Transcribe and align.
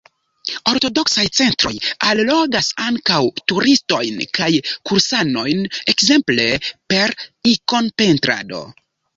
Ortodoksaj 0.69 1.25
centroj 1.39 1.73
allogas 2.11 2.69
ankaŭ 2.87 3.19
turistojn 3.53 4.17
kaj 4.39 4.49
kursanojn, 4.73 5.63
ekzemple 5.95 6.49
per 6.95 7.15
ikonpentrado. 7.55 8.65